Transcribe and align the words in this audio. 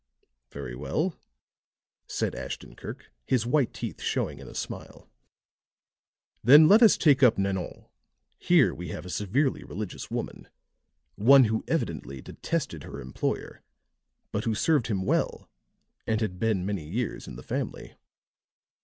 "Very 0.49 0.75
well," 0.75 1.13
said 2.07 2.33
Ashton 2.33 2.75
Kirk, 2.75 3.11
his 3.27 3.45
white 3.45 3.71
teeth 3.71 4.01
showing 4.01 4.39
in 4.39 4.47
a 4.47 4.55
smile. 4.55 5.07
"Then 6.43 6.67
let 6.67 6.81
us 6.81 6.97
take 6.97 7.21
up 7.21 7.37
Nanon. 7.37 7.85
Here 8.39 8.73
we 8.73 8.87
have 8.87 9.05
a 9.05 9.11
severely 9.11 9.63
religious 9.63 10.09
woman 10.09 10.47
one 11.17 11.43
who 11.43 11.63
evidently 11.67 12.19
detested 12.19 12.81
her 12.81 12.99
employer, 12.99 13.61
but 14.31 14.45
who 14.45 14.55
served 14.55 14.87
him 14.87 15.03
well 15.03 15.47
and 16.07 16.19
had 16.19 16.39
been 16.39 16.65
many 16.65 16.89
years 16.89 17.27
in 17.27 17.35
the 17.35 17.43
family." 17.43 17.93